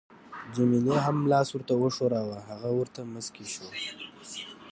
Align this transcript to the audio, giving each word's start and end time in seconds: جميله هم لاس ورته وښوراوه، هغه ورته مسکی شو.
جميله 0.55 0.95
هم 1.05 1.17
لاس 1.31 1.47
ورته 1.53 1.73
وښوراوه، 1.77 2.37
هغه 2.49 2.69
ورته 2.79 2.99
مسکی 3.13 3.45
شو. 3.53 3.65